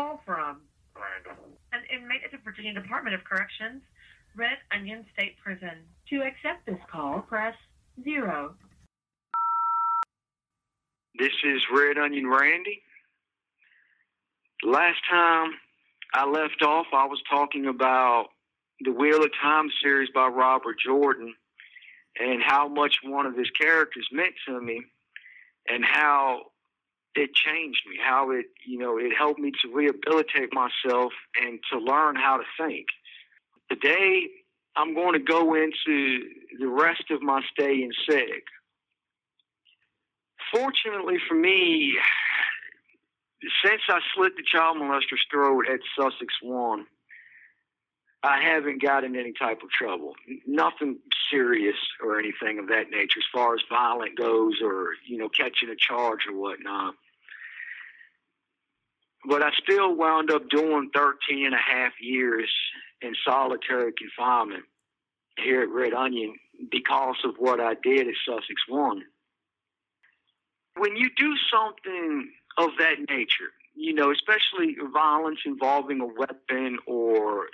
call 0.00 0.20
from? 0.24 0.60
Randall. 0.96 1.44
An 1.72 1.80
inmate 1.94 2.22
at 2.24 2.32
the 2.32 2.38
Virginia 2.44 2.72
Department 2.72 3.14
of 3.14 3.24
Corrections, 3.24 3.82
Red 4.36 4.56
Onion 4.72 5.04
State 5.12 5.36
Prison. 5.42 5.84
To 6.08 6.22
accept 6.22 6.66
this 6.66 6.80
call, 6.90 7.20
press 7.20 7.54
zero. 8.02 8.54
This 11.18 11.32
is 11.44 11.62
Red 11.74 11.98
Onion 11.98 12.26
Randy. 12.26 12.82
Last 14.62 14.98
time 15.10 15.50
I 16.14 16.26
left 16.26 16.62
off, 16.62 16.86
I 16.92 17.06
was 17.06 17.20
talking 17.30 17.66
about 17.66 18.28
the 18.80 18.92
Wheel 18.92 19.22
of 19.22 19.30
Time 19.42 19.68
series 19.82 20.08
by 20.14 20.28
Robert 20.28 20.76
Jordan 20.84 21.34
and 22.18 22.42
how 22.42 22.68
much 22.68 22.96
one 23.04 23.26
of 23.26 23.36
his 23.36 23.50
characters 23.50 24.08
meant 24.12 24.34
to 24.46 24.60
me 24.60 24.82
and 25.68 25.84
how 25.84 26.49
it 27.14 27.34
changed 27.34 27.82
me, 27.88 27.96
how 28.02 28.30
it, 28.30 28.46
you 28.66 28.78
know, 28.78 28.98
it 28.98 29.12
helped 29.16 29.40
me 29.40 29.52
to 29.62 29.74
rehabilitate 29.74 30.52
myself 30.52 31.12
and 31.40 31.58
to 31.72 31.78
learn 31.78 32.16
how 32.16 32.36
to 32.36 32.44
think. 32.58 32.86
Today, 33.68 34.28
I'm 34.76 34.94
going 34.94 35.14
to 35.14 35.18
go 35.18 35.54
into 35.54 36.28
the 36.58 36.68
rest 36.68 37.04
of 37.10 37.22
my 37.22 37.42
stay 37.52 37.82
in 37.82 37.90
SEG. 38.08 38.42
Fortunately 40.52 41.16
for 41.28 41.34
me, 41.34 41.96
since 43.64 43.82
I 43.88 44.00
slit 44.14 44.32
the 44.36 44.42
child 44.44 44.78
molester's 44.78 45.24
throat 45.30 45.66
at 45.70 45.80
Sussex 45.96 46.34
1, 46.42 46.86
I 48.22 48.42
haven't 48.42 48.82
gotten 48.82 49.16
any 49.16 49.32
type 49.32 49.62
of 49.62 49.70
trouble. 49.70 50.12
Nothing 50.46 50.98
serious 51.30 51.76
or 52.02 52.18
anything 52.18 52.58
of 52.58 52.68
that 52.68 52.90
nature 52.90 53.20
as 53.20 53.24
far 53.32 53.54
as 53.54 53.60
violent 53.68 54.18
goes 54.18 54.60
or, 54.62 54.90
you 55.06 55.16
know, 55.16 55.30
catching 55.30 55.70
a 55.70 55.76
charge 55.76 56.26
or 56.28 56.38
whatnot. 56.38 56.94
But 59.26 59.42
I 59.42 59.50
still 59.62 59.94
wound 59.94 60.30
up 60.30 60.48
doing 60.50 60.90
13 60.94 61.46
and 61.46 61.54
a 61.54 61.58
half 61.58 61.92
years 62.00 62.50
in 63.00 63.14
solitary 63.26 63.92
confinement 63.92 64.64
here 65.38 65.62
at 65.62 65.70
Red 65.70 65.94
Onion 65.94 66.34
because 66.70 67.16
of 67.24 67.36
what 67.38 67.60
I 67.60 67.74
did 67.82 68.06
at 68.06 68.14
Sussex 68.26 68.62
1. 68.68 69.02
When 70.76 70.96
you 70.96 71.10
do 71.16 71.34
something 71.50 72.30
of 72.58 72.70
that 72.78 72.96
nature, 73.08 73.52
you 73.74 73.94
know, 73.94 74.12
especially 74.12 74.76
violence 74.92 75.40
involving 75.46 76.00
a 76.00 76.06
weapon 76.06 76.78
or 76.86 77.48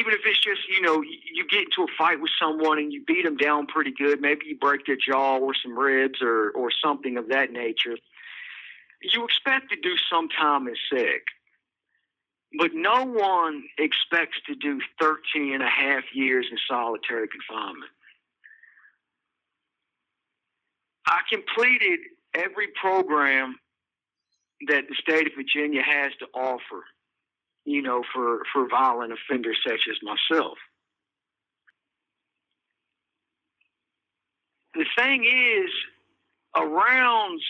even 0.00 0.12
if 0.12 0.20
it's 0.24 0.40
just 0.40 0.62
you 0.68 0.80
know 0.80 1.02
you 1.02 1.46
get 1.46 1.64
into 1.64 1.82
a 1.82 1.92
fight 1.96 2.20
with 2.20 2.30
someone 2.40 2.78
and 2.78 2.92
you 2.92 3.04
beat 3.04 3.24
them 3.24 3.36
down 3.36 3.66
pretty 3.66 3.92
good 3.92 4.20
maybe 4.20 4.46
you 4.46 4.56
break 4.56 4.86
their 4.86 4.96
jaw 4.96 5.36
or 5.38 5.52
some 5.54 5.78
ribs 5.78 6.20
or 6.22 6.50
or 6.50 6.70
something 6.82 7.16
of 7.16 7.28
that 7.28 7.52
nature 7.52 7.96
you 9.02 9.24
expect 9.24 9.70
to 9.70 9.76
do 9.76 9.94
some 10.10 10.28
time 10.28 10.66
in 10.66 10.74
SEG 10.92 11.20
but 12.58 12.72
no 12.74 13.04
one 13.04 13.64
expects 13.78 14.38
to 14.46 14.54
do 14.56 14.80
13 15.00 15.54
and 15.54 15.62
a 15.62 15.68
half 15.68 16.02
years 16.12 16.46
in 16.50 16.58
solitary 16.68 17.28
confinement. 17.28 17.90
I 21.06 21.20
completed 21.32 22.00
every 22.34 22.68
program 22.80 23.56
that 24.68 24.84
the 24.88 24.94
state 24.94 25.26
of 25.26 25.32
virginia 25.34 25.82
has 25.82 26.12
to 26.18 26.26
offer 26.34 26.84
you 27.64 27.82
know, 27.82 28.02
for, 28.12 28.42
for 28.52 28.68
violent 28.68 29.12
offenders 29.12 29.58
such 29.66 29.80
as 29.90 29.96
myself. 30.02 30.58
The 34.74 34.86
thing 34.96 35.24
is, 35.24 35.70
around 36.56 37.40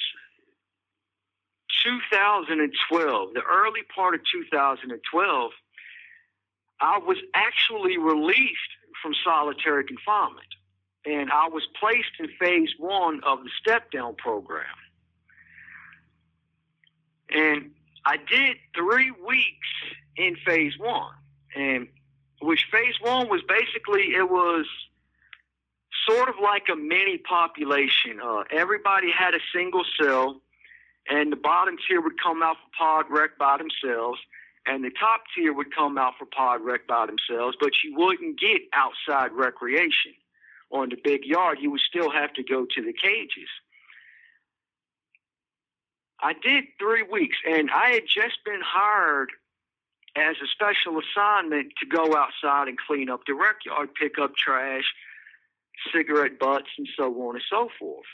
2012, 1.84 3.34
the 3.34 3.42
early 3.42 3.80
part 3.94 4.14
of 4.14 4.20
2012, 4.32 5.50
I 6.80 6.98
was 6.98 7.18
actually 7.34 7.98
released 7.98 8.58
from 9.02 9.14
solitary 9.24 9.84
confinement. 9.84 10.46
And 11.06 11.30
I 11.30 11.48
was 11.48 11.66
placed 11.78 12.12
in 12.18 12.28
phase 12.38 12.70
one 12.78 13.20
of 13.24 13.42
the 13.42 13.50
step 13.58 13.90
down 13.90 14.16
program. 14.16 14.66
And 17.30 17.70
I 18.04 18.16
did 18.16 18.56
three 18.74 19.10
weeks 19.10 19.68
in 20.16 20.36
phase 20.44 20.78
one, 20.78 21.12
and 21.54 21.88
which 22.40 22.66
phase 22.72 22.94
one 23.00 23.28
was 23.28 23.42
basically 23.48 24.14
it 24.14 24.28
was 24.28 24.66
sort 26.08 26.28
of 26.28 26.36
like 26.42 26.64
a 26.72 26.76
mini 26.76 27.18
population. 27.18 28.20
Uh, 28.22 28.44
everybody 28.50 29.10
had 29.10 29.34
a 29.34 29.40
single 29.54 29.84
cell, 30.00 30.40
and 31.08 31.32
the 31.32 31.36
bottom 31.36 31.76
tier 31.86 32.00
would 32.00 32.20
come 32.22 32.42
out 32.42 32.56
for 32.56 32.70
pod 32.78 33.06
rec 33.10 33.36
by 33.38 33.58
themselves, 33.58 34.18
and 34.66 34.84
the 34.84 34.90
top 34.90 35.22
tier 35.34 35.52
would 35.52 35.74
come 35.74 35.98
out 35.98 36.14
for 36.18 36.26
pod 36.26 36.60
rec 36.62 36.86
by 36.86 37.06
themselves. 37.06 37.56
But 37.60 37.72
you 37.84 37.94
wouldn't 37.96 38.38
get 38.40 38.62
outside 38.72 39.32
recreation 39.32 40.14
on 40.70 40.88
the 40.88 40.96
big 41.02 41.24
yard. 41.24 41.58
You 41.60 41.70
would 41.72 41.80
still 41.80 42.10
have 42.10 42.32
to 42.34 42.42
go 42.42 42.66
to 42.74 42.82
the 42.82 42.92
cages. 42.92 43.48
I 46.22 46.34
did 46.34 46.64
three 46.78 47.02
weeks, 47.02 47.36
and 47.48 47.70
I 47.70 47.90
had 47.90 48.02
just 48.06 48.44
been 48.44 48.60
hired 48.64 49.30
as 50.16 50.36
a 50.42 50.46
special 50.48 51.00
assignment 51.00 51.72
to 51.80 51.86
go 51.86 52.14
outside 52.16 52.68
and 52.68 52.76
clean 52.78 53.08
up 53.08 53.20
the 53.26 53.34
rec 53.34 53.64
yard, 53.64 53.90
pick 53.94 54.18
up 54.18 54.34
trash, 54.36 54.84
cigarette 55.92 56.38
butts, 56.38 56.68
and 56.78 56.88
so 56.96 57.06
on 57.22 57.36
and 57.36 57.44
so 57.48 57.68
forth. 57.78 58.06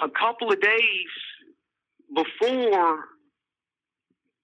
A 0.00 0.08
couple 0.08 0.52
of 0.52 0.60
days 0.60 1.10
before 2.14 3.04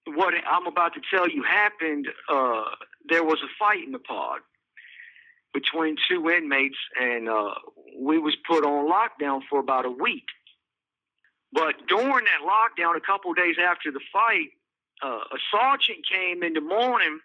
what 0.05 0.33
I'm 0.49 0.67
about 0.67 0.93
to 0.93 1.01
tell 1.11 1.29
you 1.29 1.43
happened, 1.43 2.07
uh, 2.29 2.63
there 3.07 3.23
was 3.23 3.39
a 3.43 3.49
fight 3.59 3.83
in 3.83 3.91
the 3.91 3.99
pod 3.99 4.39
between 5.53 5.95
two 6.09 6.29
inmates, 6.29 6.77
and 6.99 7.29
uh, 7.29 7.53
we 7.99 8.19
was 8.19 8.35
put 8.47 8.63
on 8.63 8.89
lockdown 8.89 9.41
for 9.49 9.59
about 9.59 9.85
a 9.85 9.91
week. 9.91 10.25
But 11.53 11.87
during 11.87 12.25
that 12.25 12.41
lockdown, 12.43 12.97
a 12.97 13.01
couple 13.01 13.31
of 13.31 13.37
days 13.37 13.55
after 13.59 13.91
the 13.91 14.01
fight, 14.11 14.49
uh, 15.01 15.21
a 15.31 15.37
sergeant 15.51 16.05
came 16.09 16.43
in 16.43 16.53
the 16.53 16.61
morning 16.61 17.19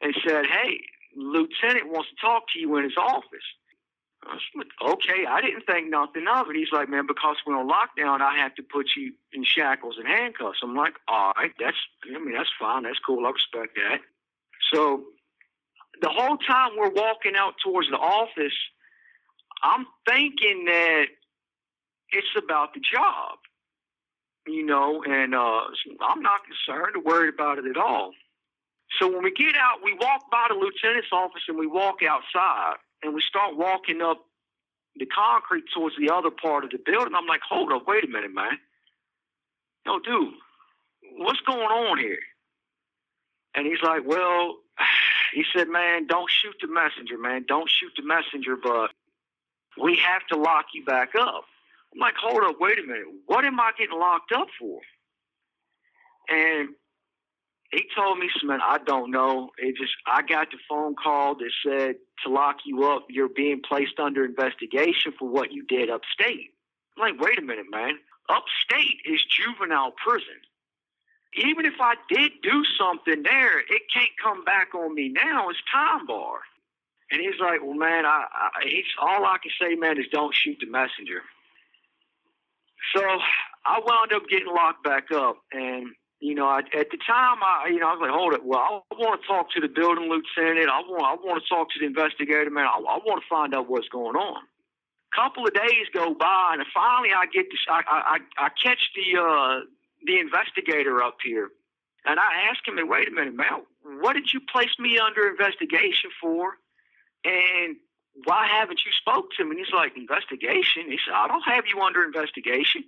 and 0.00 0.14
said, 0.26 0.46
"Hey, 0.46 0.80
lieutenant 1.14 1.88
wants 1.88 2.10
to 2.10 2.16
talk 2.16 2.44
to 2.54 2.58
you 2.58 2.76
in 2.76 2.84
his 2.84 2.96
office." 2.96 3.44
I 4.24 4.34
was 4.34 4.42
like, 4.56 4.66
okay, 4.82 5.26
I 5.26 5.40
didn't 5.40 5.66
think 5.66 5.88
nothing 5.88 6.26
of 6.26 6.50
it. 6.50 6.56
He's 6.56 6.72
like, 6.72 6.88
man, 6.88 7.06
because 7.06 7.36
we're 7.46 7.56
on 7.56 7.68
lockdown, 7.68 8.20
I 8.20 8.36
have 8.38 8.54
to 8.56 8.62
put 8.62 8.86
you 8.96 9.12
in 9.32 9.44
shackles 9.44 9.96
and 9.98 10.08
handcuffs. 10.08 10.58
I'm 10.62 10.74
like, 10.74 10.94
all 11.06 11.32
right, 11.36 11.52
that's, 11.60 11.76
I 12.04 12.18
mean, 12.18 12.34
that's 12.34 12.50
fine, 12.58 12.82
that's 12.82 12.98
cool, 12.98 13.24
I 13.24 13.30
respect 13.30 13.76
that. 13.76 14.00
So 14.72 15.04
the 16.00 16.08
whole 16.08 16.38
time 16.38 16.70
we're 16.76 16.90
walking 16.90 17.36
out 17.36 17.54
towards 17.62 17.88
the 17.88 17.98
office, 17.98 18.56
I'm 19.62 19.86
thinking 20.08 20.64
that 20.66 21.06
it's 22.10 22.36
about 22.36 22.74
the 22.74 22.80
job 22.80 23.38
you 24.46 24.64
know, 24.64 25.02
and 25.04 25.34
uh, 25.34 25.60
I'm 26.00 26.22
not 26.22 26.40
concerned 26.44 26.96
or 26.96 27.02
worried 27.02 27.34
about 27.34 27.58
it 27.58 27.66
at 27.66 27.76
all. 27.76 28.12
So 28.98 29.08
when 29.08 29.22
we 29.22 29.32
get 29.32 29.56
out, 29.56 29.82
we 29.82 29.94
walk 29.94 30.30
by 30.30 30.46
the 30.48 30.54
lieutenant's 30.54 31.08
office 31.12 31.42
and 31.48 31.58
we 31.58 31.66
walk 31.66 31.96
outside 32.08 32.76
and 33.02 33.14
we 33.14 33.20
start 33.20 33.56
walking 33.56 34.00
up 34.00 34.24
the 34.98 35.06
concrete 35.06 35.64
towards 35.74 35.96
the 35.98 36.10
other 36.10 36.30
part 36.30 36.64
of 36.64 36.70
the 36.70 36.78
building. 36.78 37.14
I'm 37.14 37.26
like, 37.26 37.42
hold 37.46 37.72
up, 37.72 37.86
wait 37.86 38.04
a 38.04 38.08
minute, 38.08 38.32
man. 38.32 38.58
No, 39.84 39.98
dude, 39.98 40.34
what's 41.18 41.40
going 41.40 41.60
on 41.60 41.98
here? 41.98 42.18
And 43.54 43.66
he's 43.66 43.82
like, 43.82 44.02
well, 44.06 44.56
he 45.34 45.44
said, 45.54 45.68
man, 45.68 46.06
don't 46.06 46.30
shoot 46.30 46.54
the 46.60 46.68
messenger, 46.68 47.18
man. 47.18 47.44
Don't 47.46 47.68
shoot 47.68 47.92
the 47.96 48.02
messenger, 48.02 48.56
but 48.56 48.90
we 49.80 49.96
have 49.96 50.26
to 50.28 50.36
lock 50.36 50.66
you 50.74 50.84
back 50.84 51.10
up. 51.18 51.44
I'm 51.96 52.00
like, 52.00 52.14
hold 52.22 52.44
up, 52.44 52.56
wait 52.60 52.78
a 52.78 52.82
minute. 52.82 53.06
What 53.24 53.46
am 53.46 53.58
I 53.58 53.72
getting 53.78 53.98
locked 53.98 54.30
up 54.32 54.48
for? 54.60 54.80
And 56.28 56.68
he 57.72 57.84
told 57.96 58.18
me, 58.18 58.28
man, 58.44 58.60
I 58.62 58.78
don't 58.78 59.10
know. 59.10 59.50
It 59.56 59.76
just, 59.76 59.94
I 60.06 60.20
got 60.22 60.50
the 60.50 60.58
phone 60.68 60.94
call 60.94 61.36
that 61.36 61.50
said 61.66 61.96
to 62.24 62.30
lock 62.30 62.56
you 62.66 62.84
up, 62.84 63.06
you're 63.08 63.30
being 63.30 63.62
placed 63.66 63.98
under 63.98 64.24
investigation 64.24 65.12
for 65.18 65.28
what 65.28 65.52
you 65.52 65.64
did 65.64 65.88
upstate. 65.88 66.52
I'm 66.96 67.12
like, 67.12 67.20
wait 67.20 67.38
a 67.38 67.42
minute, 67.42 67.66
man. 67.70 67.94
Upstate 68.28 69.00
is 69.06 69.24
juvenile 69.24 69.92
prison. 69.92 70.40
Even 71.34 71.64
if 71.64 71.74
I 71.80 71.94
did 72.08 72.32
do 72.42 72.62
something 72.78 73.22
there, 73.22 73.60
it 73.60 73.82
can't 73.92 74.10
come 74.22 74.44
back 74.44 74.74
on 74.74 74.94
me 74.94 75.08
now. 75.08 75.48
It's 75.48 75.58
time 75.72 76.06
bar. 76.06 76.40
And 77.10 77.20
he's 77.20 77.38
like, 77.40 77.62
well, 77.62 77.74
man, 77.74 78.04
I, 78.04 78.24
I 78.32 78.64
he's 78.64 78.84
all 79.00 79.24
I 79.24 79.38
can 79.42 79.52
say, 79.60 79.76
man, 79.76 79.98
is 79.98 80.06
don't 80.10 80.34
shoot 80.34 80.56
the 80.60 80.66
messenger. 80.66 81.22
So 82.94 83.02
I 83.64 83.80
wound 83.84 84.12
up 84.12 84.28
getting 84.28 84.52
locked 84.52 84.84
back 84.84 85.10
up, 85.12 85.38
and 85.52 85.88
you 86.20 86.34
know, 86.34 86.46
I, 86.46 86.60
at 86.60 86.90
the 86.90 86.98
time, 87.06 87.38
I 87.42 87.68
you 87.68 87.78
know, 87.78 87.88
I 87.88 87.92
was 87.92 88.00
like, 88.02 88.10
hold 88.10 88.34
it. 88.34 88.44
Well, 88.44 88.84
I 88.90 88.94
want 88.94 89.20
to 89.20 89.26
talk 89.26 89.50
to 89.52 89.60
the 89.60 89.68
building 89.68 90.08
lieutenant. 90.08 90.68
I 90.68 90.80
want 90.80 91.04
I 91.04 91.14
want 91.22 91.42
to 91.42 91.48
talk 91.48 91.70
to 91.70 91.78
the 91.80 91.86
investigator, 91.86 92.50
man. 92.50 92.66
I, 92.66 92.78
I 92.78 92.98
want 93.04 93.22
to 93.22 93.28
find 93.28 93.54
out 93.54 93.68
what's 93.68 93.88
going 93.88 94.16
on. 94.16 94.42
Couple 95.14 95.46
of 95.46 95.54
days 95.54 95.86
go 95.94 96.14
by, 96.14 96.56
and 96.58 96.66
finally, 96.74 97.10
I 97.16 97.26
get 97.26 97.46
this. 97.50 97.60
I 97.68 97.82
I, 97.88 98.18
I 98.38 98.48
catch 98.62 98.90
the 98.94 99.20
uh, 99.20 99.60
the 100.06 100.18
investigator 100.20 101.02
up 101.02 101.16
here, 101.24 101.50
And 102.04 102.18
I 102.18 102.48
ask 102.50 102.66
him, 102.66 102.76
wait 102.88 103.08
a 103.08 103.10
minute, 103.10 103.34
man, 103.34 103.62
what 104.00 104.14
did 104.14 104.32
you 104.32 104.40
place 104.40 104.74
me 104.78 104.98
under 104.98 105.28
investigation 105.28 106.10
for? 106.20 106.54
And 107.24 107.76
why 108.24 108.46
haven't 108.46 108.80
you 108.84 108.92
spoke 108.92 109.30
to 109.36 109.44
me? 109.44 109.50
And 109.50 109.58
he's 109.58 109.74
like, 109.74 109.96
investigation? 109.96 110.90
He 110.90 110.98
said, 111.04 111.14
I 111.14 111.28
don't 111.28 111.42
have 111.42 111.64
you 111.66 111.80
under 111.80 112.04
investigation. 112.04 112.84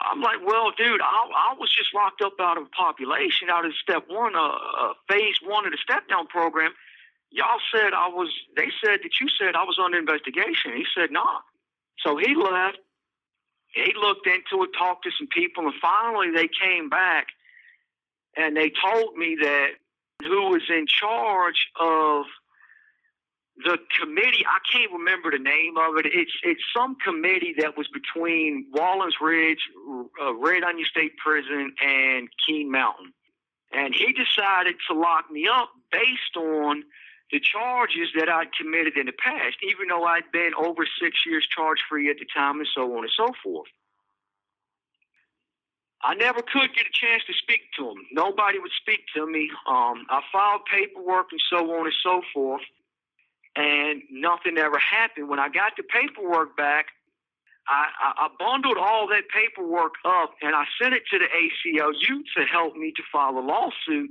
I'm 0.00 0.20
like, 0.20 0.44
well, 0.44 0.72
dude, 0.76 1.00
I, 1.00 1.52
I 1.52 1.54
was 1.58 1.72
just 1.72 1.94
locked 1.94 2.20
up 2.20 2.34
out 2.40 2.58
of 2.58 2.70
population, 2.72 3.48
out 3.50 3.64
of 3.64 3.72
step 3.80 4.04
one, 4.08 4.34
uh, 4.34 4.40
uh, 4.40 4.92
phase 5.08 5.36
one 5.42 5.66
of 5.66 5.72
the 5.72 5.78
step 5.78 6.08
down 6.08 6.26
program. 6.26 6.72
Y'all 7.30 7.60
said 7.74 7.92
I 7.94 8.08
was, 8.08 8.28
they 8.56 8.68
said 8.84 9.00
that 9.02 9.20
you 9.20 9.28
said 9.28 9.54
I 9.54 9.64
was 9.64 9.78
under 9.82 9.98
investigation. 9.98 10.72
He 10.76 10.84
said, 10.96 11.10
nah. 11.10 11.40
So 11.98 12.16
he 12.16 12.34
left. 12.34 12.78
He 13.74 13.92
looked 14.00 14.26
into 14.26 14.62
it, 14.64 14.70
talked 14.78 15.04
to 15.04 15.10
some 15.18 15.26
people, 15.26 15.64
and 15.64 15.74
finally 15.80 16.30
they 16.30 16.48
came 16.48 16.88
back 16.88 17.26
and 18.36 18.56
they 18.56 18.70
told 18.70 19.16
me 19.16 19.36
that 19.40 19.70
who 20.22 20.50
was 20.50 20.62
in 20.68 20.86
charge 20.86 21.68
of 21.80 22.24
the 23.56 23.78
committee 24.00 24.44
I 24.46 24.58
can't 24.70 24.92
remember 24.92 25.30
the 25.30 25.38
name 25.38 25.76
of 25.76 25.96
it. 25.96 26.06
It's 26.06 26.32
it's 26.42 26.62
some 26.74 26.96
committee 26.96 27.54
that 27.58 27.76
was 27.76 27.86
between 27.88 28.66
Wallens 28.74 29.20
Ridge, 29.20 29.70
uh, 30.20 30.34
Red 30.34 30.64
Onion 30.64 30.86
State 30.90 31.16
Prison, 31.18 31.72
and 31.80 32.28
Keene 32.44 32.70
Mountain, 32.70 33.12
and 33.72 33.94
he 33.94 34.12
decided 34.12 34.76
to 34.90 34.98
lock 34.98 35.30
me 35.30 35.46
up 35.46 35.70
based 35.92 36.36
on 36.36 36.82
the 37.30 37.40
charges 37.40 38.08
that 38.18 38.28
I'd 38.28 38.52
committed 38.52 38.96
in 38.96 39.06
the 39.06 39.12
past, 39.12 39.56
even 39.62 39.88
though 39.88 40.04
I'd 40.04 40.30
been 40.32 40.52
over 40.58 40.86
six 41.00 41.18
years 41.24 41.46
charge 41.46 41.78
free 41.88 42.10
at 42.10 42.18
the 42.18 42.26
time, 42.34 42.58
and 42.58 42.68
so 42.74 42.96
on 42.96 43.04
and 43.04 43.12
so 43.16 43.28
forth. 43.42 43.68
I 46.02 46.14
never 46.14 46.42
could 46.42 46.74
get 46.74 46.84
a 46.84 46.92
chance 46.92 47.22
to 47.28 47.32
speak 47.32 47.62
to 47.78 47.88
him. 47.88 47.96
Nobody 48.12 48.58
would 48.58 48.72
speak 48.78 49.00
to 49.16 49.26
me. 49.26 49.48
Um, 49.66 50.04
I 50.10 50.20
filed 50.30 50.62
paperwork 50.70 51.28
and 51.30 51.40
so 51.48 51.72
on 51.72 51.86
and 51.86 51.94
so 52.02 52.20
forth 52.34 52.60
and 53.56 54.02
nothing 54.10 54.58
ever 54.58 54.78
happened. 54.78 55.28
When 55.28 55.38
I 55.38 55.48
got 55.48 55.72
the 55.76 55.82
paperwork 55.82 56.56
back, 56.56 56.86
I, 57.66 57.88
I, 58.18 58.28
bundled 58.38 58.76
all 58.76 59.08
that 59.08 59.22
paperwork 59.32 59.94
up 60.04 60.34
and 60.42 60.54
I 60.54 60.64
sent 60.80 60.92
it 60.94 61.02
to 61.10 61.18
the 61.18 61.24
ACLU 61.24 62.22
to 62.36 62.44
help 62.44 62.76
me 62.76 62.92
to 62.94 63.02
file 63.10 63.38
a 63.38 63.40
lawsuit 63.40 64.10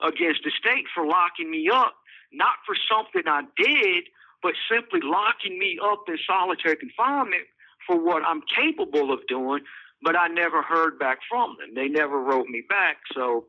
against 0.00 0.44
the 0.44 0.52
state 0.56 0.84
for 0.94 1.04
locking 1.04 1.50
me 1.50 1.68
up, 1.72 1.94
not 2.32 2.54
for 2.64 2.76
something 2.88 3.22
I 3.26 3.42
did, 3.56 4.04
but 4.42 4.52
simply 4.70 5.00
locking 5.02 5.58
me 5.58 5.78
up 5.82 6.04
in 6.06 6.18
solitary 6.24 6.76
confinement 6.76 7.42
for 7.86 7.98
what 7.98 8.22
I'm 8.24 8.42
capable 8.42 9.12
of 9.12 9.26
doing. 9.26 9.62
But 10.02 10.16
I 10.16 10.28
never 10.28 10.62
heard 10.62 10.98
back 10.98 11.18
from 11.28 11.56
them. 11.58 11.74
They 11.74 11.88
never 11.88 12.20
wrote 12.20 12.46
me 12.46 12.62
back, 12.68 12.98
so 13.14 13.46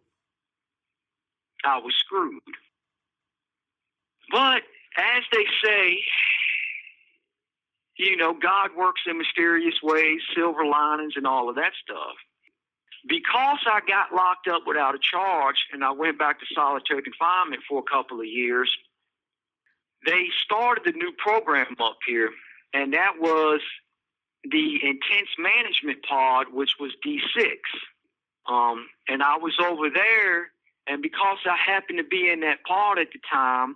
I 1.65 1.77
was 1.79 1.93
screwed. 1.99 2.41
But 4.31 4.63
as 4.97 5.23
they 5.31 5.45
say, 5.63 5.99
you 7.97 8.17
know, 8.17 8.33
God 8.33 8.71
works 8.77 9.01
in 9.07 9.17
mysterious 9.17 9.75
ways, 9.81 10.19
silver 10.35 10.65
linings, 10.65 11.13
and 11.15 11.25
all 11.25 11.49
of 11.49 11.55
that 11.55 11.71
stuff. 11.81 12.15
Because 13.07 13.59
I 13.67 13.81
got 13.87 14.13
locked 14.13 14.47
up 14.47 14.63
without 14.65 14.95
a 14.95 14.99
charge 14.99 15.57
and 15.71 15.83
I 15.83 15.91
went 15.91 16.17
back 16.17 16.39
to 16.39 16.45
solitary 16.53 17.03
confinement 17.03 17.61
for 17.69 17.79
a 17.79 17.91
couple 17.91 18.19
of 18.19 18.25
years, 18.25 18.75
they 20.05 20.25
started 20.43 20.83
the 20.85 20.97
new 20.97 21.11
program 21.17 21.75
up 21.79 21.97
here, 22.05 22.31
and 22.73 22.93
that 22.93 23.13
was 23.19 23.61
the 24.43 24.75
intense 24.83 25.29
management 25.39 26.03
pod, 26.07 26.47
which 26.51 26.71
was 26.79 26.91
D6. 27.05 27.55
Um, 28.47 28.87
and 29.07 29.23
I 29.23 29.37
was 29.37 29.55
over 29.59 29.89
there, 29.89 30.51
and 30.87 31.01
because 31.01 31.37
I 31.45 31.57
happened 31.57 31.97
to 31.97 32.03
be 32.03 32.29
in 32.29 32.41
that 32.41 32.63
pod 32.67 32.99
at 32.99 33.07
the 33.11 33.19
time, 33.31 33.75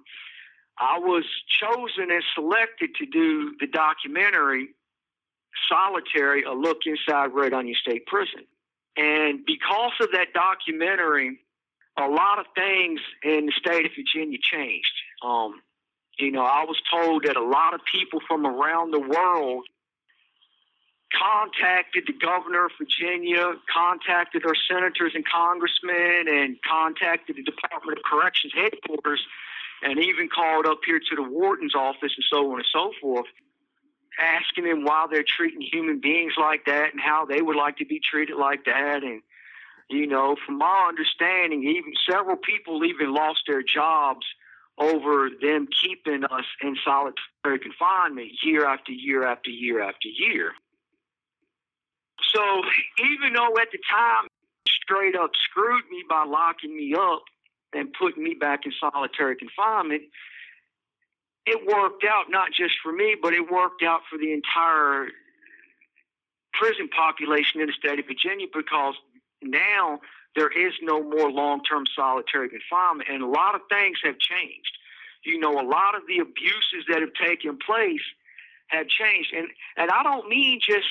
I 0.79 0.99
was 0.99 1.25
chosen 1.61 2.09
and 2.11 2.23
selected 2.33 2.95
to 2.95 3.05
do 3.05 3.55
the 3.59 3.67
documentary 3.67 4.69
Solitary, 5.67 6.43
A 6.43 6.51
Look 6.51 6.79
Inside 6.85 7.33
Red 7.33 7.53
Onion 7.53 7.75
State 7.81 8.05
Prison. 8.05 8.45
And 8.95 9.45
because 9.45 9.93
of 10.01 10.11
that 10.13 10.33
documentary, 10.33 11.39
a 11.97 12.07
lot 12.07 12.39
of 12.39 12.45
things 12.55 12.99
in 13.23 13.47
the 13.47 13.53
state 13.57 13.85
of 13.85 13.91
Virginia 13.95 14.37
changed. 14.41 14.93
Um, 15.23 15.61
you 16.17 16.31
know, 16.31 16.43
I 16.43 16.65
was 16.65 16.77
told 16.91 17.23
that 17.23 17.35
a 17.35 17.43
lot 17.43 17.73
of 17.73 17.81
people 17.91 18.19
from 18.27 18.45
around 18.45 18.91
the 18.91 18.99
world 18.99 19.65
contacted 21.13 22.03
the 22.07 22.13
governor 22.13 22.65
of 22.65 22.71
Virginia, 22.77 23.53
contacted 23.73 24.45
our 24.45 24.55
senators 24.69 25.13
and 25.15 25.25
congressmen, 25.27 26.27
and 26.27 26.57
contacted 26.61 27.35
the 27.35 27.43
Department 27.43 27.97
of 27.97 28.03
Corrections 28.03 28.53
headquarters 28.55 29.25
and 29.81 29.99
even 29.99 30.29
called 30.29 30.65
up 30.65 30.79
here 30.85 30.99
to 30.99 31.15
the 31.15 31.23
warden's 31.23 31.75
office 31.75 32.13
and 32.15 32.25
so 32.31 32.51
on 32.51 32.59
and 32.59 32.67
so 32.71 32.91
forth, 33.01 33.27
asking 34.19 34.65
them 34.65 34.83
why 34.83 35.07
they're 35.09 35.23
treating 35.23 35.61
human 35.61 35.99
beings 35.99 36.33
like 36.39 36.65
that 36.65 36.91
and 36.91 37.01
how 37.01 37.25
they 37.25 37.41
would 37.41 37.55
like 37.55 37.77
to 37.77 37.85
be 37.85 37.99
treated 37.99 38.35
like 38.35 38.65
that. 38.65 39.03
And, 39.03 39.21
you 39.89 40.07
know, 40.07 40.35
from 40.45 40.57
my 40.57 40.85
understanding, 40.87 41.63
even 41.63 41.93
several 42.09 42.37
people 42.37 42.83
even 42.83 43.13
lost 43.13 43.41
their 43.47 43.63
jobs 43.63 44.25
over 44.77 45.29
them 45.41 45.67
keeping 45.81 46.23
us 46.23 46.45
in 46.61 46.77
solitary 46.83 47.59
confinement 47.59 48.31
year 48.43 48.65
after 48.65 48.91
year 48.91 49.25
after 49.25 49.49
year 49.49 49.81
after 49.81 50.07
year. 50.07 50.51
So 52.33 52.41
even 52.99 53.33
though 53.33 53.53
at 53.59 53.71
the 53.71 53.79
time 53.89 54.27
straight 54.67 55.15
up 55.15 55.31
screwed 55.49 55.83
me 55.89 56.03
by 56.07 56.23
locking 56.25 56.75
me 56.75 56.93
up 56.93 57.23
and 57.73 57.93
putting 57.93 58.23
me 58.23 58.33
back 58.33 58.65
in 58.65 58.71
solitary 58.79 59.35
confinement, 59.35 60.03
it 61.45 61.65
worked 61.65 62.03
out 62.03 62.25
not 62.29 62.49
just 62.51 62.75
for 62.83 62.91
me, 62.91 63.15
but 63.21 63.33
it 63.33 63.51
worked 63.51 63.83
out 63.83 64.01
for 64.09 64.17
the 64.17 64.33
entire 64.33 65.07
prison 66.53 66.89
population 66.89 67.61
in 67.61 67.67
the 67.67 67.73
state 67.73 67.99
of 67.99 68.05
Virginia 68.05 68.47
because 68.53 68.95
now 69.41 69.99
there 70.35 70.49
is 70.49 70.73
no 70.81 71.01
more 71.01 71.31
long 71.31 71.63
term 71.63 71.85
solitary 71.95 72.49
confinement, 72.49 73.09
and 73.11 73.23
a 73.23 73.27
lot 73.27 73.55
of 73.55 73.61
things 73.69 73.97
have 74.03 74.17
changed. 74.19 74.77
You 75.25 75.39
know, 75.39 75.59
a 75.59 75.65
lot 75.65 75.95
of 75.95 76.03
the 76.07 76.19
abuses 76.19 76.85
that 76.87 77.01
have 77.01 77.13
taken 77.13 77.57
place 77.57 78.03
have 78.67 78.87
changed, 78.87 79.33
and 79.35 79.47
and 79.77 79.89
I 79.91 80.03
don't 80.03 80.27
mean 80.29 80.59
just 80.61 80.87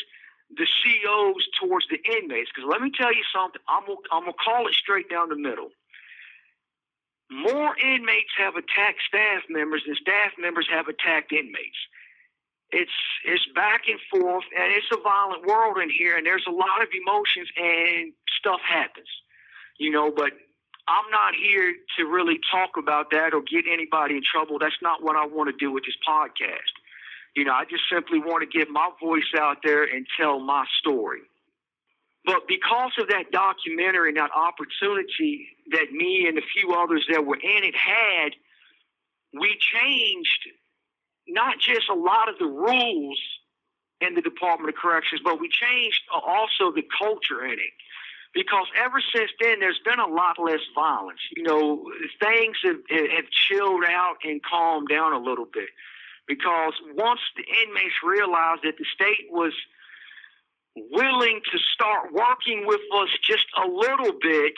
the 0.57 0.67
COs 0.67 1.47
towards 1.61 1.87
the 1.89 1.99
inmates, 2.17 2.51
because 2.55 2.69
let 2.69 2.81
me 2.81 2.91
tell 2.91 3.13
you 3.13 3.23
something. 3.33 3.61
I'm 3.69 3.85
I'm 4.11 4.23
gonna 4.23 4.33
call 4.33 4.67
it 4.67 4.75
straight 4.75 5.09
down 5.09 5.29
the 5.29 5.37
middle 5.37 5.71
more 7.31 7.77
inmates 7.79 8.33
have 8.39 8.57
attacked 8.57 9.03
staff 9.07 9.43
members 9.49 9.83
than 9.87 9.97
staff 9.97 10.33
members 10.39 10.67
have 10.71 10.89
attacked 10.89 11.33
inmates. 11.33 11.77
It's 12.71 12.93
it's 13.25 13.47
back 13.55 13.83
and 13.89 14.01
forth, 14.11 14.45
and 14.57 14.73
it's 14.73 14.89
a 14.93 15.01
violent 15.01 15.47
world 15.47 15.79
in 15.79 15.91
here, 15.91 16.17
and 16.17 16.27
there's 16.27 16.45
a 16.47 16.53
lot 16.53 16.83
of 16.83 16.89
emotions, 16.93 17.49
and 17.57 18.13
stuff 18.39 18.61
happens, 18.61 19.09
you 19.79 19.91
know. 19.91 20.13
But 20.15 20.33
I'm 20.87 21.11
not 21.11 21.35
here 21.35 21.75
to 21.99 22.05
really 22.05 22.39
talk 22.51 22.77
about 22.79 23.11
that 23.13 23.33
or 23.33 23.43
get 23.43 23.65
anybody 23.71 24.17
in 24.17 24.23
trouble. 24.23 24.59
That's 24.59 24.81
not 24.83 25.03
what 25.03 25.17
I 25.17 25.27
want 25.27 25.49
to 25.49 25.57
do 25.57 25.73
with 25.73 25.85
this 25.85 25.97
podcast. 26.07 26.73
You 27.37 27.45
know, 27.45 27.53
I 27.53 27.65
just 27.65 27.85
simply 27.93 28.19
want 28.19 28.43
to 28.43 28.59
get 28.59 28.69
my 28.69 28.91
voice 29.01 29.33
out 29.39 29.59
there 29.63 29.85
and 29.85 30.07
tell 30.19 30.39
my 30.41 30.65
story. 30.81 31.21
But 32.29 32.47
because 32.47 32.93
of 32.99 33.09
that 33.09 33.31
documentary 33.33 34.11
and 34.11 34.19
that 34.19 34.31
opportunity 34.37 35.49
that 35.71 35.93
me 35.93 36.27
and 36.29 36.37
a 36.37 36.43
few 36.43 36.75
others 36.75 37.07
that 37.11 37.25
were 37.25 37.39
in 37.43 37.65
it 37.65 37.75
had, 37.75 38.33
we 39.33 39.57
changed 39.59 40.51
not 41.27 41.59
just 41.59 41.89
a 41.89 41.95
lot 41.95 42.29
of 42.29 42.39
the 42.39 42.45
rules 42.45 43.19
in 44.03 44.15
the 44.15 44.21
Department 44.21 44.69
of 44.69 44.75
Corrections, 44.79 45.23
but 45.25 45.41
we 45.41 45.49
changed 45.49 46.03
uh, 46.15 46.19
also 46.19 46.71
the 46.71 46.85
culture 46.99 47.47
in 47.47 47.55
it. 47.55 47.73
Because 48.35 48.67
ever 48.77 49.01
since 49.15 49.31
then, 49.41 49.59
there's 49.61 49.81
been 49.83 49.99
a 49.99 50.07
lot 50.07 50.37
less 50.39 50.61
violence. 50.75 51.21
You 51.35 51.45
know, 51.45 51.83
things 52.21 52.59
have, 52.63 52.83
have 52.91 53.25
chilled 53.49 53.85
out 53.89 54.17
and 54.23 54.43
calmed 54.43 54.89
down 54.89 55.15
a 55.15 55.19
little 55.19 55.49
bit. 55.51 55.71
Because 56.27 56.75
once 56.95 57.21
the 57.39 57.45
inmates 57.65 57.95
realized 58.05 58.65
that 58.65 58.77
the 58.77 58.85
state 58.95 59.29
was– 59.31 59.55
willing 60.91 61.41
to 61.53 61.59
start 61.75 62.13
working 62.13 62.67
with 62.67 62.81
us 62.95 63.09
just 63.23 63.47
a 63.63 63.67
little 63.67 64.13
bit, 64.21 64.55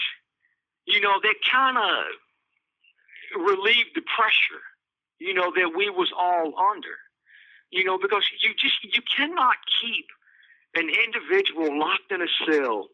you 0.87 1.01
know, 1.01 1.21
that 1.23 1.35
kind 1.51 1.77
of 1.79 3.43
relieved 3.43 3.91
the 3.95 4.03
pressure, 4.03 4.63
you 5.19 5.35
know, 5.35 5.53
that 5.55 5.73
we 5.77 5.91
was 5.91 6.13
all 6.17 6.53
under. 6.73 6.97
You 7.71 7.85
know, 7.85 7.99
because 7.99 8.25
you 8.43 8.51
just 8.59 8.83
you 8.83 9.03
cannot 9.17 9.57
keep 9.81 10.07
an 10.75 10.89
individual 10.89 11.79
locked 11.79 12.11
in 12.11 12.21
a 12.21 12.27
cell 12.47 12.89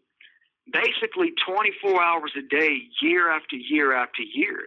basically 0.72 1.32
24 1.46 2.02
hours 2.02 2.32
a 2.36 2.42
day, 2.42 2.78
year 3.00 3.30
after 3.30 3.56
year 3.56 3.92
after 3.92 4.22
year. 4.22 4.58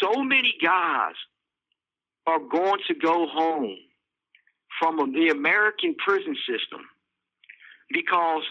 So 0.00 0.22
many 0.22 0.54
guys 0.62 1.14
are 2.26 2.40
going 2.40 2.80
to 2.88 2.94
go 2.94 3.26
home 3.26 3.76
from 4.82 5.12
the 5.12 5.28
American 5.28 5.94
prison 5.94 6.34
system 6.44 6.80
because 7.92 8.42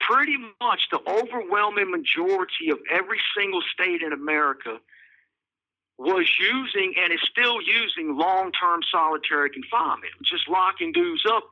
pretty 0.00 0.38
much 0.62 0.80
the 0.90 0.98
overwhelming 1.06 1.90
majority 1.90 2.70
of 2.72 2.78
every 2.90 3.18
single 3.36 3.60
state 3.74 4.00
in 4.00 4.14
America 4.14 4.78
was 5.98 6.26
using 6.40 6.94
and 6.98 7.12
is 7.12 7.20
still 7.30 7.60
using 7.60 8.16
long 8.16 8.50
term 8.52 8.80
solitary 8.90 9.50
confinement, 9.50 10.12
just 10.24 10.48
locking 10.48 10.92
dudes 10.92 11.24
up 11.28 11.44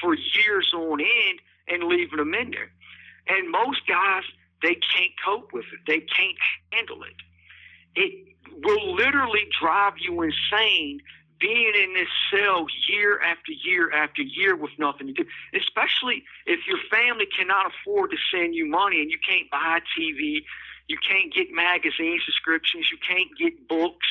for 0.00 0.14
years 0.14 0.72
on 0.74 1.00
end 1.00 1.38
and 1.68 1.84
leaving 1.84 2.16
them 2.16 2.34
in 2.34 2.50
there. 2.50 2.72
And 3.28 3.52
most 3.52 3.86
guys, 3.86 4.24
they 4.62 4.74
can't 4.74 5.12
cope 5.24 5.52
with 5.52 5.66
it, 5.72 5.80
they 5.86 6.00
can't 6.00 6.38
handle 6.72 7.04
it. 7.04 7.14
It 7.94 8.34
will 8.64 8.96
literally 8.96 9.46
drive 9.60 9.94
you 10.00 10.22
insane 10.22 11.00
being 11.40 11.72
in 11.74 11.94
this 11.94 12.08
cell 12.30 12.66
year 12.88 13.20
after 13.22 13.52
year 13.52 13.90
after 13.92 14.22
year 14.22 14.54
with 14.54 14.70
nothing 14.78 15.06
to 15.08 15.12
do, 15.12 15.24
especially 15.54 16.24
if 16.46 16.60
your 16.66 16.78
family 16.90 17.26
cannot 17.26 17.66
afford 17.66 18.10
to 18.10 18.16
send 18.32 18.54
you 18.54 18.66
money 18.66 19.00
and 19.00 19.10
you 19.10 19.18
can't 19.26 19.50
buy 19.50 19.80
TV, 19.98 20.44
you 20.86 20.98
can't 20.98 21.32
get 21.32 21.50
magazine 21.50 22.20
subscriptions, 22.24 22.90
you 22.90 22.98
can't 22.98 23.28
get 23.38 23.66
books 23.68 24.06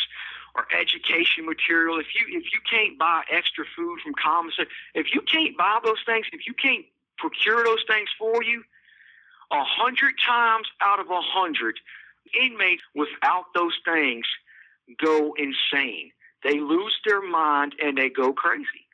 or 0.56 0.66
education 0.76 1.46
material. 1.46 2.00
If 2.00 2.08
you 2.16 2.26
if 2.38 2.46
you 2.52 2.60
can't 2.70 2.98
buy 2.98 3.24
extra 3.30 3.66
food 3.76 4.00
from 4.02 4.14
commissary, 4.22 4.68
if 4.96 5.14
you 5.14 5.22
can't 5.22 5.56
buy 5.58 5.80
those 5.84 6.02
things, 6.06 6.26
if 6.34 6.48
you 6.48 6.54
can't 6.54 6.86
procure 7.18 7.64
those 7.64 7.84
things 7.88 8.10
for 8.18 8.44
you, 8.44 8.64
a 9.52 9.64
hundred 9.64 10.16
times 10.26 10.68
out 10.82 11.00
of 11.00 11.10
a 11.10 11.22
hundred, 11.22 11.80
inmates 12.40 12.84
without 12.96 13.46
those 13.54 13.78
things 13.86 14.26
go 14.98 15.36
insane 15.38 16.12
they 16.44 16.60
lose 16.60 16.98
their 17.06 17.22
mind 17.22 17.76
and 17.82 17.98
they 17.98 18.10
go 18.10 18.34
crazy. 18.34 18.88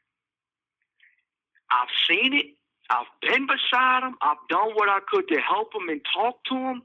I've 1.71 1.89
seen 2.07 2.33
it. 2.33 2.45
I've 2.89 3.07
been 3.21 3.47
beside 3.47 4.03
them. 4.03 4.15
I've 4.21 4.37
done 4.49 4.71
what 4.73 4.89
I 4.89 4.99
could 5.11 5.27
to 5.29 5.39
help 5.39 5.73
them 5.73 5.89
and 5.89 6.01
talk 6.13 6.43
to 6.45 6.55
them. 6.55 6.83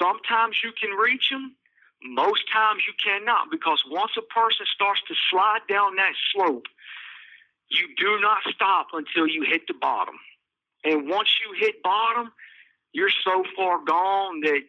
Sometimes 0.00 0.56
you 0.62 0.72
can 0.78 0.90
reach 0.90 1.28
them. 1.30 1.54
Most 2.02 2.50
times 2.52 2.82
you 2.86 2.94
cannot 3.02 3.50
because 3.50 3.82
once 3.88 4.12
a 4.16 4.22
person 4.22 4.66
starts 4.74 5.02
to 5.08 5.14
slide 5.30 5.60
down 5.68 5.96
that 5.96 6.12
slope, 6.32 6.66
you 7.68 7.88
do 7.96 8.18
not 8.20 8.38
stop 8.52 8.88
until 8.92 9.26
you 9.26 9.42
hit 9.42 9.66
the 9.68 9.74
bottom. 9.74 10.14
And 10.84 11.08
once 11.08 11.28
you 11.44 11.54
hit 11.58 11.82
bottom, 11.82 12.32
you're 12.92 13.10
so 13.22 13.44
far 13.54 13.84
gone 13.84 14.40
that 14.40 14.62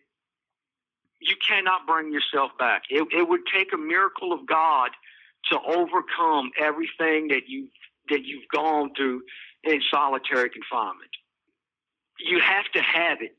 you 1.20 1.36
cannot 1.48 1.88
bring 1.88 2.12
yourself 2.12 2.51
back. 2.60 2.84
It, 2.90 3.08
it 3.12 3.28
would 3.28 3.42
take 3.54 3.74
a 3.74 3.78
miracle 3.78 4.34
of 4.34 4.46
God 4.46 4.92
to 5.50 5.60
overcome 5.60 6.52
everything 6.60 7.30
that 7.30 7.48
you 7.48 7.68
that 8.10 8.26
you've 8.26 8.48
gone 8.54 8.92
through 8.96 9.22
in 9.64 9.82
solitary 9.90 10.50
confinement. 10.50 11.12
You 12.20 12.40
have 12.40 12.66
to 12.74 12.82
have 12.82 13.22
it. 13.22 13.36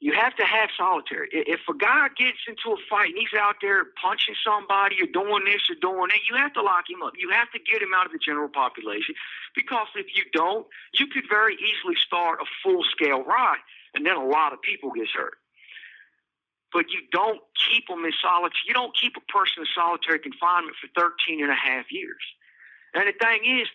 You 0.00 0.12
have 0.14 0.34
to 0.36 0.44
have 0.44 0.70
solitary. 0.76 1.28
If 1.30 1.60
a 1.68 1.76
guy 1.76 2.08
gets 2.16 2.40
into 2.48 2.72
a 2.72 2.80
fight 2.88 3.10
and 3.10 3.18
he's 3.18 3.38
out 3.38 3.56
there 3.60 3.84
punching 4.00 4.34
somebody 4.42 4.96
or 5.02 5.06
doing 5.06 5.44
this 5.44 5.60
or 5.68 5.76
doing 5.76 6.08
that, 6.08 6.24
you 6.28 6.36
have 6.36 6.54
to 6.54 6.62
lock 6.62 6.88
him 6.88 7.02
up. 7.02 7.12
You 7.18 7.30
have 7.30 7.52
to 7.52 7.58
get 7.58 7.82
him 7.82 7.92
out 7.94 8.06
of 8.06 8.12
the 8.12 8.18
general 8.18 8.48
population 8.48 9.14
because 9.54 9.88
if 9.94 10.06
you 10.16 10.24
don't, 10.32 10.66
you 10.94 11.06
could 11.06 11.24
very 11.28 11.54
easily 11.54 11.96
start 11.96 12.40
a 12.40 12.46
full 12.62 12.82
scale 12.84 13.22
riot 13.22 13.60
and 13.94 14.06
then 14.06 14.16
a 14.16 14.24
lot 14.24 14.54
of 14.54 14.62
people 14.62 14.90
get 14.90 15.08
hurt 15.12 15.39
but 16.72 16.90
you 16.90 17.02
don't 17.10 17.40
keep 17.54 17.88
them 17.88 18.04
in 18.04 18.12
solitary. 18.22 18.66
You 18.66 18.74
don't 18.74 18.96
keep 18.96 19.16
a 19.16 19.24
person 19.32 19.62
in 19.62 19.68
solitary 19.74 20.18
confinement 20.18 20.76
for 20.80 20.88
13 20.94 21.42
and 21.42 21.50
a 21.50 21.58
half 21.58 21.90
years. 21.90 22.22
And 22.94 23.06
the 23.06 23.14
thing 23.14 23.60
is, 23.60 23.68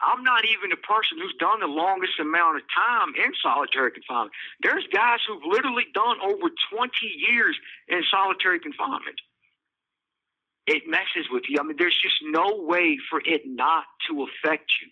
I'm 0.00 0.22
not 0.22 0.44
even 0.44 0.70
the 0.70 0.78
person 0.78 1.18
who's 1.18 1.34
done 1.40 1.60
the 1.60 1.66
longest 1.66 2.20
amount 2.20 2.56
of 2.56 2.62
time 2.70 3.14
in 3.18 3.32
solitary 3.42 3.90
confinement. 3.90 4.32
There's 4.62 4.86
guys 4.92 5.18
who've 5.26 5.42
literally 5.42 5.86
done 5.92 6.18
over 6.22 6.50
20 6.70 6.90
years 7.02 7.58
in 7.88 8.02
solitary 8.10 8.60
confinement. 8.60 9.18
It 10.66 10.84
messes 10.86 11.26
with 11.30 11.44
you. 11.48 11.58
I 11.58 11.64
mean, 11.64 11.76
there's 11.78 11.98
just 11.98 12.22
no 12.22 12.62
way 12.62 12.98
for 13.10 13.20
it 13.24 13.42
not 13.46 13.84
to 14.08 14.22
affect 14.22 14.70
you. 14.80 14.88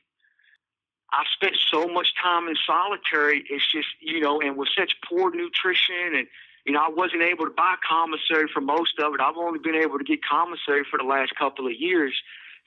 I 1.17 1.25
spent 1.33 1.57
so 1.71 1.89
much 1.89 2.09
time 2.23 2.47
in 2.47 2.57
solitary. 2.67 3.43
It's 3.49 3.65
just, 3.73 3.89
you 4.01 4.21
know, 4.21 4.39
and 4.41 4.57
with 4.57 4.69
such 4.77 4.93
poor 5.09 5.35
nutrition 5.35 6.15
and, 6.15 6.27
you 6.67 6.73
know, 6.73 6.81
I 6.81 6.91
wasn't 6.91 7.23
able 7.23 7.47
to 7.47 7.53
buy 7.57 7.77
commissary 7.89 8.49
for 8.53 8.61
most 8.61 8.99
of 8.99 9.15
it. 9.15 9.21
I've 9.21 9.37
only 9.39 9.59
been 9.59 9.77
able 9.77 9.97
to 9.97 10.05
get 10.05 10.23
commissary 10.23 10.85
for 10.91 10.99
the 10.99 11.05
last 11.05 11.35
couple 11.35 11.67
of 11.67 11.73
years, 11.73 12.15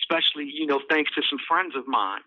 especially, 0.01 0.49
you 0.51 0.65
know, 0.65 0.81
thanks 0.89 1.11
to 1.11 1.21
some 1.29 1.37
friends 1.47 1.75
of 1.75 1.87
mine. 1.87 2.21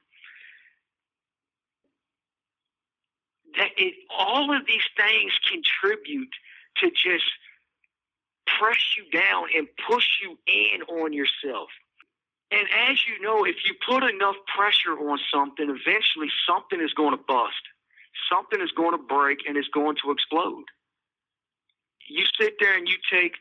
That 3.57 3.71
it, 3.77 3.95
all 4.17 4.55
of 4.55 4.63
these 4.67 4.87
things 4.97 5.33
contribute 5.51 6.31
to 6.83 6.91
just 6.91 7.25
press 8.47 8.79
you 8.97 9.11
down 9.11 9.47
and 9.57 9.67
push 9.89 10.07
you 10.23 10.39
in 10.47 10.83
on 10.83 11.13
yourself. 11.13 11.69
And 12.53 12.69
as 12.91 12.99
you 13.07 13.19
know, 13.25 13.45
if 13.45 13.57
you 13.65 13.75
put 13.89 14.05
enough 14.05 14.37
pressure 14.55 14.93
on 14.93 15.19
something, 15.33 15.65
eventually 15.65 16.29
something 16.47 16.81
is 16.83 16.93
going 16.93 17.17
to 17.17 17.23
bust. 17.27 17.65
Something 18.31 18.61
is 18.61 18.71
going 18.73 18.93
to 18.93 19.03
break 19.03 19.39
and 19.49 19.57
it's 19.57 19.69
going 19.69 19.97
to 20.05 20.11
explode. 20.11 20.65
You 22.09 22.25
sit 22.39 22.55
there 22.61 22.77
and 22.77 22.87
you 22.87 22.97
take 23.11 23.33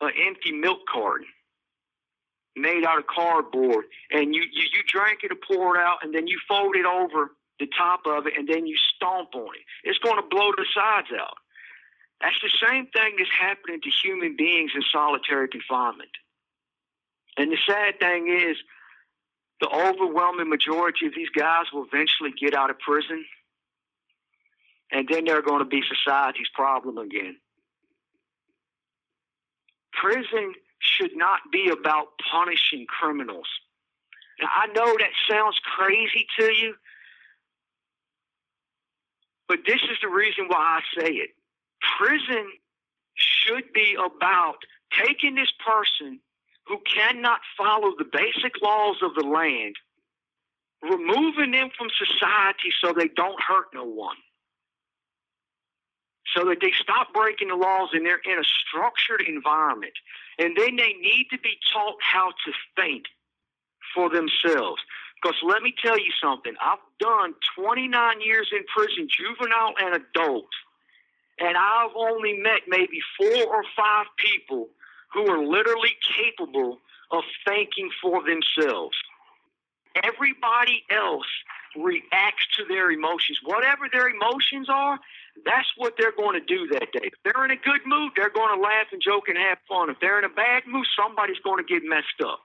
an 0.00 0.10
empty 0.26 0.50
milk 0.50 0.80
carton 0.92 1.28
made 2.56 2.84
out 2.84 2.98
of 2.98 3.06
cardboard 3.06 3.84
and 4.10 4.34
you, 4.34 4.42
you, 4.42 4.64
you 4.72 4.82
drink 4.88 5.20
it 5.22 5.30
and 5.30 5.40
pour 5.40 5.76
it 5.76 5.80
out 5.80 5.98
and 6.02 6.12
then 6.12 6.26
you 6.26 6.36
fold 6.48 6.74
it 6.74 6.84
over 6.84 7.30
the 7.60 7.68
top 7.78 8.00
of 8.06 8.26
it 8.26 8.32
and 8.36 8.48
then 8.48 8.66
you 8.66 8.76
stomp 8.96 9.34
on 9.36 9.54
it. 9.54 9.62
It's 9.84 9.98
going 9.98 10.16
to 10.16 10.28
blow 10.28 10.50
the 10.56 10.66
sides 10.74 11.08
out. 11.14 11.36
That's 12.20 12.40
the 12.42 12.50
same 12.66 12.86
thing 12.86 13.14
that's 13.18 13.30
happening 13.30 13.80
to 13.80 13.90
human 14.02 14.34
beings 14.36 14.72
in 14.74 14.82
solitary 14.90 15.46
confinement. 15.46 16.10
And 17.38 17.52
the 17.52 17.56
sad 17.64 18.00
thing 18.00 18.28
is, 18.28 18.56
the 19.60 19.68
overwhelming 19.68 20.50
majority 20.50 21.06
of 21.06 21.14
these 21.14 21.30
guys 21.30 21.66
will 21.72 21.86
eventually 21.90 22.32
get 22.38 22.52
out 22.52 22.70
of 22.70 22.78
prison, 22.80 23.24
and 24.90 25.08
then 25.08 25.24
they're 25.24 25.42
going 25.42 25.60
to 25.60 25.64
be 25.64 25.82
society's 25.82 26.48
problem 26.52 26.98
again. 26.98 27.36
Prison 29.92 30.54
should 30.80 31.16
not 31.16 31.40
be 31.52 31.70
about 31.70 32.08
punishing 32.30 32.86
criminals. 32.86 33.46
Now, 34.40 34.48
I 34.52 34.66
know 34.68 34.96
that 34.98 35.10
sounds 35.28 35.60
crazy 35.76 36.26
to 36.38 36.44
you, 36.44 36.74
but 39.48 39.60
this 39.66 39.80
is 39.90 39.98
the 40.02 40.08
reason 40.08 40.46
why 40.48 40.80
I 40.80 41.00
say 41.00 41.10
it. 41.10 41.30
Prison 41.98 42.46
should 43.14 43.72
be 43.72 43.96
about 43.96 44.58
taking 45.04 45.34
this 45.34 45.52
person 45.64 46.20
who 46.68 46.78
cannot 46.80 47.40
follow 47.56 47.92
the 47.96 48.04
basic 48.04 48.60
laws 48.62 48.96
of 49.02 49.14
the 49.14 49.26
land, 49.26 49.76
removing 50.82 51.52
them 51.52 51.70
from 51.76 51.88
society 51.96 52.70
so 52.82 52.92
they 52.92 53.08
don't 53.08 53.40
hurt 53.42 53.66
no 53.74 53.84
one. 53.84 54.16
So 56.36 56.44
that 56.44 56.58
they 56.60 56.72
stop 56.78 57.14
breaking 57.14 57.48
the 57.48 57.56
laws 57.56 57.88
and 57.94 58.04
they're 58.04 58.20
in 58.24 58.38
a 58.38 58.44
structured 58.44 59.22
environment. 59.26 59.94
And 60.38 60.54
then 60.56 60.76
they 60.76 60.92
need 61.00 61.26
to 61.32 61.38
be 61.38 61.58
taught 61.72 61.96
how 62.00 62.28
to 62.28 62.52
think 62.76 63.04
for 63.94 64.10
themselves. 64.10 64.82
Because 65.20 65.38
let 65.42 65.62
me 65.62 65.74
tell 65.82 65.98
you 65.98 66.12
something, 66.22 66.52
I've 66.62 66.78
done 67.00 67.34
29 67.56 68.20
years 68.20 68.50
in 68.52 68.62
prison, 68.76 69.08
juvenile 69.10 69.74
and 69.80 69.96
adult, 69.96 70.46
and 71.40 71.56
I've 71.56 71.96
only 71.96 72.34
met 72.34 72.62
maybe 72.68 73.00
four 73.16 73.46
or 73.46 73.64
five 73.76 74.06
people 74.18 74.68
who 75.12 75.26
are 75.28 75.44
literally 75.44 75.96
capable 76.16 76.78
of 77.10 77.22
thinking 77.46 77.90
for 78.02 78.22
themselves. 78.22 78.96
Everybody 80.04 80.84
else 80.90 81.26
reacts 81.76 82.46
to 82.56 82.64
their 82.68 82.90
emotions. 82.90 83.38
Whatever 83.44 83.88
their 83.92 84.08
emotions 84.08 84.68
are, 84.68 84.98
that's 85.44 85.68
what 85.76 85.94
they're 85.98 86.12
going 86.16 86.38
to 86.38 86.44
do 86.44 86.66
that 86.68 86.92
day. 86.92 87.10
If 87.10 87.14
they're 87.24 87.44
in 87.44 87.50
a 87.50 87.56
good 87.56 87.80
mood, 87.86 88.12
they're 88.16 88.30
going 88.30 88.54
to 88.54 88.60
laugh 88.60 88.86
and 88.92 89.00
joke 89.00 89.28
and 89.28 89.38
have 89.38 89.58
fun. 89.68 89.90
If 89.90 89.96
they're 90.00 90.18
in 90.18 90.24
a 90.24 90.34
bad 90.34 90.64
mood, 90.66 90.86
somebody's 90.96 91.38
going 91.44 91.64
to 91.64 91.72
get 91.72 91.82
messed 91.84 92.20
up. 92.24 92.40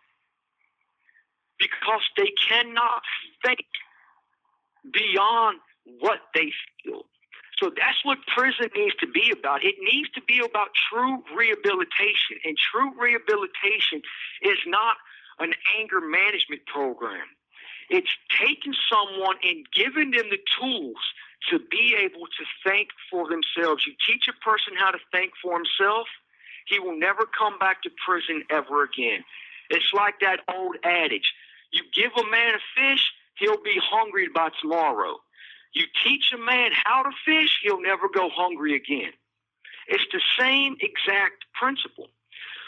Because 1.59 2.01
they 2.17 2.31
cannot 2.49 3.03
think 3.45 3.65
beyond 4.91 5.59
what 5.99 6.19
they 6.33 6.51
feel. 6.83 7.03
So 7.57 7.69
that's 7.69 8.03
what 8.03 8.17
prison 8.27 8.69
needs 8.75 8.95
to 8.95 9.07
be 9.07 9.31
about. 9.31 9.63
It 9.63 9.75
needs 9.79 10.09
to 10.11 10.21
be 10.21 10.39
about 10.39 10.69
true 10.89 11.23
rehabilitation. 11.35 12.37
And 12.43 12.57
true 12.57 12.91
rehabilitation 12.99 14.01
is 14.41 14.57
not 14.65 14.97
an 15.39 15.53
anger 15.79 16.01
management 16.01 16.65
program. 16.65 17.25
It's 17.89 18.09
taking 18.41 18.73
someone 18.89 19.37
and 19.43 19.65
giving 19.73 20.11
them 20.11 20.29
the 20.29 20.39
tools 20.59 21.03
to 21.49 21.59
be 21.59 21.95
able 21.99 22.25
to 22.25 22.43
think 22.65 22.89
for 23.11 23.27
themselves. 23.27 23.85
You 23.85 23.93
teach 24.07 24.27
a 24.27 24.33
person 24.43 24.73
how 24.77 24.91
to 24.91 24.99
think 25.11 25.33
for 25.41 25.53
himself, 25.53 26.07
he 26.65 26.79
will 26.79 26.97
never 26.97 27.27
come 27.37 27.59
back 27.59 27.83
to 27.83 27.89
prison 28.05 28.43
ever 28.49 28.83
again. 28.83 29.23
It's 29.69 29.91
like 29.93 30.15
that 30.21 30.39
old 30.47 30.77
adage 30.83 31.33
you 31.73 31.81
give 31.93 32.11
a 32.15 32.29
man 32.29 32.53
a 32.53 32.61
fish, 32.77 33.11
he'll 33.39 33.61
be 33.61 33.79
hungry 33.81 34.29
by 34.33 34.49
tomorrow. 34.61 35.17
You 35.73 35.85
teach 36.03 36.25
a 36.33 36.37
man 36.37 36.71
how 36.83 37.03
to 37.03 37.11
fish, 37.25 37.59
he'll 37.63 37.81
never 37.81 38.07
go 38.07 38.29
hungry 38.29 38.75
again. 38.75 39.11
It's 39.87 40.05
the 40.11 40.21
same 40.39 40.77
exact 40.79 41.45
principle. 41.53 42.09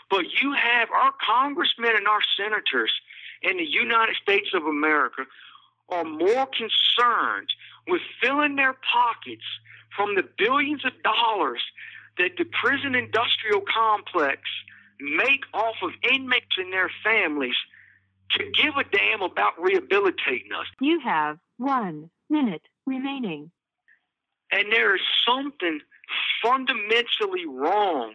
But 0.09 0.25
you 0.41 0.53
have 0.53 0.89
our 0.91 1.13
congressmen 1.25 1.95
and 1.95 2.07
our 2.07 2.21
senators 2.37 2.91
in 3.41 3.57
the 3.57 3.65
United 3.65 4.15
States 4.21 4.49
of 4.53 4.63
America 4.63 5.23
are 5.89 6.03
more 6.03 6.47
concerned 6.47 7.49
with 7.87 8.01
filling 8.21 8.55
their 8.55 8.75
pockets 8.91 9.45
from 9.95 10.15
the 10.15 10.27
billions 10.37 10.83
of 10.83 10.91
dollars 11.03 11.61
that 12.17 12.31
the 12.37 12.45
prison 12.45 12.95
industrial 12.95 13.61
complex 13.61 14.41
make 14.99 15.41
off 15.53 15.75
of 15.83 15.91
inmates 16.11 16.57
and 16.57 16.71
their 16.73 16.89
families 17.03 17.55
to 18.31 18.43
give 18.51 18.75
a 18.77 18.83
damn 18.83 19.21
about 19.21 19.53
rehabilitating 19.61 20.51
us. 20.57 20.65
You 20.79 20.99
have 21.01 21.37
one 21.57 22.09
minute 22.29 22.63
remaining. 22.85 23.51
And 24.51 24.71
there 24.71 24.95
is 24.95 25.01
something 25.27 25.79
fundamentally 26.43 27.45
wrong 27.47 28.13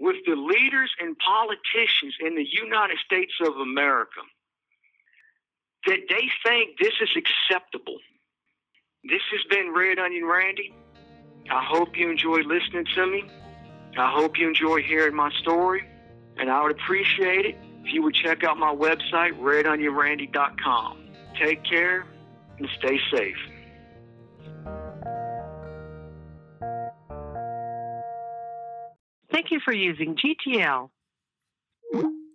with 0.00 0.16
the 0.26 0.34
leaders 0.34 0.90
and 1.00 1.16
politicians 1.18 2.14
in 2.20 2.34
the 2.34 2.46
United 2.50 2.98
States 3.04 3.32
of 3.40 3.54
America 3.56 4.20
that 5.86 6.00
they 6.08 6.30
think 6.44 6.78
this 6.78 6.94
is 7.00 7.10
acceptable. 7.16 7.98
This 9.04 9.22
has 9.30 9.40
been 9.48 9.72
Red 9.74 9.98
Onion 9.98 10.24
Randy. 10.26 10.74
I 11.50 11.64
hope 11.64 11.96
you 11.96 12.10
enjoy 12.10 12.38
listening 12.38 12.86
to 12.96 13.06
me. 13.06 13.24
I 13.96 14.10
hope 14.10 14.38
you 14.38 14.48
enjoy 14.48 14.82
hearing 14.82 15.14
my 15.14 15.30
story. 15.40 15.84
And 16.38 16.50
I 16.50 16.62
would 16.62 16.72
appreciate 16.72 17.46
it 17.46 17.56
if 17.84 17.94
you 17.94 18.02
would 18.02 18.14
check 18.14 18.44
out 18.44 18.58
my 18.58 18.74
website, 18.74 19.40
redonionrandy.com. 19.40 21.08
Take 21.40 21.64
care 21.64 22.04
and 22.58 22.68
stay 22.78 22.98
safe. 23.10 23.36
Thank 29.46 29.52
you 29.52 29.60
for 29.64 29.72
using 29.72 30.16
GTL. 30.16 30.90
Mm. 31.94 32.25